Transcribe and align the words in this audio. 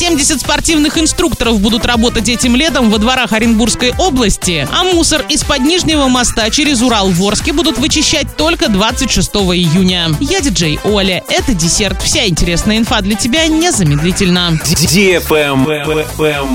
70 0.00 0.40
спортивных 0.40 0.96
инструкторов 0.96 1.60
будут 1.60 1.84
работать 1.84 2.30
этим 2.30 2.56
летом 2.56 2.88
во 2.88 2.96
дворах 2.96 3.34
Оренбургской 3.34 3.92
области, 3.98 4.66
а 4.72 4.82
мусор 4.82 5.26
из-под 5.28 5.58
Нижнего 5.58 6.08
моста 6.08 6.48
через 6.48 6.80
Урал 6.80 7.10
в 7.10 7.22
Орске 7.22 7.52
будут 7.52 7.76
вычищать 7.76 8.34
только 8.34 8.70
26 8.70 9.28
июня. 9.30 10.08
Я 10.18 10.40
диджей 10.40 10.80
Оля. 10.84 11.22
Это 11.28 11.52
десерт. 11.52 12.00
Вся 12.00 12.26
интересная 12.26 12.78
инфа 12.78 13.02
для 13.02 13.14
тебя 13.14 13.46
незамедлительно. 13.46 14.58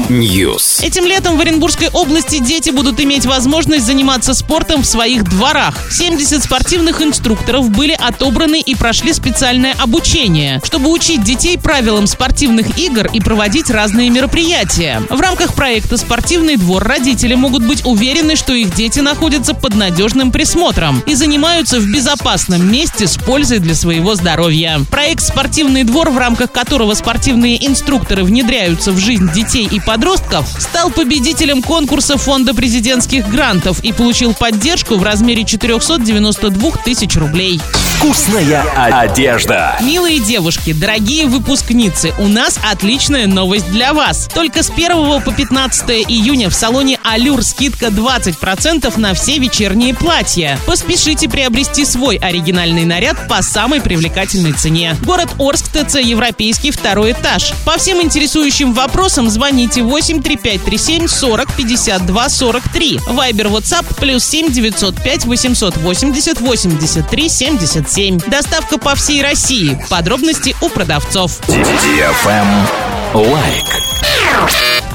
News. 0.10 0.84
Этим 0.84 1.06
летом 1.06 1.38
в 1.38 1.42
Оренбургской 1.42 1.90
области 1.90 2.40
дети 2.40 2.72
будут 2.72 3.00
иметь 3.00 3.28
возможность 3.28 3.86
заниматься 3.86 4.34
спортом 4.34 4.82
в 4.82 4.88
своих 4.88 5.24
дворах. 5.24 5.92
70 5.92 6.44
спортивных 6.44 7.00
инструкторов 7.04 7.70
были 7.70 7.94
отобраны 7.94 8.60
и 8.60 8.74
прошли 8.74 9.14
специальное 9.14 9.74
обучение, 9.74 10.60
чтобы 10.64 10.90
учить 10.90 11.24
детей 11.24 11.60
правилам 11.60 12.08
спортивных 12.08 12.80
игр 12.80 13.06
и 13.14 13.20
проводить 13.20 13.35
разные 13.70 14.10
мероприятия. 14.10 15.02
В 15.10 15.20
рамках 15.20 15.54
проекта 15.54 15.98
«Спортивный 15.98 16.56
двор» 16.56 16.84
родители 16.84 17.36
могут 17.36 17.64
быть 17.64 17.86
уверены, 17.86 18.36
что 18.36 18.54
их 18.54 18.74
дети 18.74 19.00
находятся 19.00 19.54
под 19.54 19.76
надежным 19.76 20.32
присмотром 20.32 21.04
и 21.06 21.16
занимаются 21.16 21.80
в 21.80 21.86
безопасном 21.86 22.72
месте 22.72 23.08
с 23.08 23.18
пользой 23.18 23.60
для 23.60 23.76
своего 23.76 24.16
здоровья. 24.16 24.80
Проект 24.90 25.22
«Спортивный 25.22 25.84
двор», 25.84 26.10
в 26.10 26.18
рамках 26.18 26.52
которого 26.52 26.94
спортивные 26.94 27.66
инструкторы 27.68 28.24
внедряются 28.24 28.92
в 28.92 28.98
жизнь 28.98 29.32
детей 29.34 29.68
и 29.70 29.80
подростков, 29.80 30.48
стал 30.58 30.90
победителем 30.90 31.62
конкурса 31.62 32.18
Фонда 32.18 32.54
президентских 32.54 33.28
грантов 33.28 33.84
и 33.84 33.92
получил 33.92 34.34
поддержку 34.34 34.96
в 34.96 35.04
размере 35.04 35.44
492 35.44 36.72
тысяч 36.84 37.16
рублей. 37.16 37.60
Вкусная 37.98 38.64
одежда. 38.76 39.78
Милые 39.82 40.20
девушки, 40.20 40.74
дорогие 40.74 41.26
выпускницы, 41.26 42.14
у 42.20 42.28
нас 42.28 42.60
отличная 42.70 43.25
новость 43.28 43.70
для 43.72 43.94
вас. 43.94 44.28
Только 44.34 44.64
с 44.64 44.70
1 44.70 45.22
по 45.22 45.32
15 45.32 45.90
июня 46.08 46.50
в 46.50 46.54
салоне 46.54 47.00
Алюр 47.04 47.44
скидка 47.44 47.88
20% 47.88 49.00
на 49.00 49.14
все 49.14 49.38
вечерние 49.38 49.94
платья. 49.94 50.60
Поспешите 50.66 51.30
приобрести 51.30 51.86
свой 51.86 52.18
оригинальный 52.18 52.86
наряд 52.86 53.28
по 53.28 53.42
самой 53.42 53.82
привлекательной 53.82 54.54
цене. 54.54 54.96
Город 55.04 55.30
Орск, 55.40 55.66
ТЦ 55.72 55.96
Европейский, 55.96 56.72
второй 56.72 57.12
этаж. 57.14 57.54
По 57.66 57.78
всем 57.78 58.02
интересующим 58.02 58.74
вопросам 58.74 59.30
звоните 59.30 59.82
83537 59.82 61.08
40 61.08 61.54
52 61.54 62.30
43. 62.30 63.00
Вайбер, 63.08 63.48
WhatsApp 63.48 63.86
плюс 64.00 64.24
7 64.26 64.52
905 64.52 65.26
880 65.26 66.42
83 66.42 67.30
77. 67.30 68.20
Доставка 68.28 68.78
по 68.78 68.96
всей 68.96 69.22
России. 69.22 69.80
Подробности 69.90 70.56
у 70.62 70.70
продавцов. 70.70 71.40
Лайк. 73.15 73.69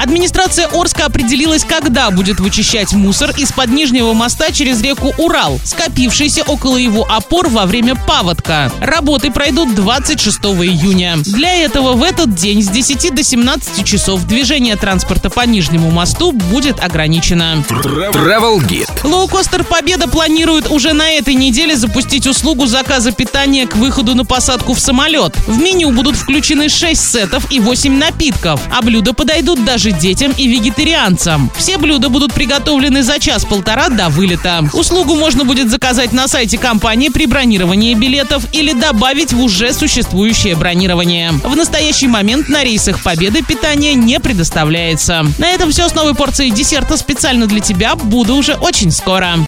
Администрация 0.03 0.67
Орска 0.67 1.05
определилась, 1.05 1.63
когда 1.63 2.11
будет 2.11 2.41
вычищать 2.41 2.95
мусор 2.95 3.33
из-под 3.37 3.69
Нижнего 3.69 4.15
моста 4.15 4.51
через 4.51 4.81
реку 4.81 5.13
Урал, 5.19 5.61
скопившийся 5.63 6.43
около 6.45 6.79
его 6.79 7.05
опор 7.05 7.51
во 7.51 7.67
время 7.67 7.95
паводка. 7.95 8.73
Работы 8.81 9.31
пройдут 9.31 9.75
26 9.75 10.39
июня. 10.39 11.19
Для 11.19 11.55
этого 11.55 11.93
в 11.93 12.03
этот 12.03 12.35
день 12.35 12.63
с 12.63 12.69
10 12.69 13.15
до 13.15 13.23
17 13.23 13.85
часов 13.85 14.25
движение 14.25 14.77
транспорта 14.77 15.29
по 15.29 15.43
Нижнему 15.43 15.91
мосту 15.91 16.33
будет 16.33 16.81
ограничено. 16.83 17.63
Travel 17.69 18.59
Guide. 18.67 18.89
Лоукостер 19.05 19.65
«Победа» 19.65 20.09
планирует 20.09 20.71
уже 20.71 20.95
на 20.95 21.11
этой 21.11 21.35
неделе 21.35 21.77
запустить 21.77 22.27
услугу 22.27 22.65
заказа 22.65 23.13
питания 23.13 23.67
к 23.67 23.77
выходу 23.77 24.15
на 24.15 24.25
посадку 24.25 24.73
в 24.73 24.81
самолет. 24.81 25.37
В 25.47 25.59
меню 25.59 25.91
будут 25.91 26.17
включены 26.17 26.71
6 26.71 27.13
сетов 27.13 27.53
и 27.53 27.61
8 27.61 27.95
напитков, 27.99 28.63
а 28.75 28.81
блюда 28.81 29.13
подойдут 29.13 29.63
даже 29.63 29.90
детям 29.93 30.33
и 30.37 30.49
вегетарианцам. 30.49 31.51
Все 31.57 31.79
блюда 31.79 32.09
будут 32.09 32.33
приготовлены 32.33 33.03
за 33.03 33.19
час-полтора 33.19 33.89
до 33.89 34.09
вылета. 34.09 34.65
Услугу 34.73 35.15
можно 35.17 35.45
будет 35.45 35.71
заказать 35.71 36.13
на 36.13 36.29
сайте 36.29 36.59
компании 36.59 37.09
при 37.09 37.27
бронировании 37.27 37.95
билетов 37.95 38.45
или 38.53 38.73
добавить 38.73 39.33
в 39.33 39.43
уже 39.43 39.73
существующее 39.73 40.57
бронирование. 40.57 41.33
В 41.33 41.57
настоящий 41.57 42.09
момент 42.09 42.49
на 42.49 42.65
рейсах 42.65 43.03
«Победы» 43.03 43.43
питание 43.43 43.95
не 43.95 44.21
предоставляется. 44.21 45.27
На 45.39 45.49
этом 45.49 45.71
все 45.71 45.89
с 45.89 45.95
новой 45.95 46.15
порцией 46.15 46.51
десерта 46.51 46.97
специально 46.97 47.47
для 47.47 47.61
тебя. 47.61 47.95
Буду 47.97 48.37
уже 48.37 48.55
очень 48.55 48.91
скоро. 48.91 49.35